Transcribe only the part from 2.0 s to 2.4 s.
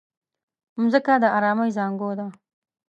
ده.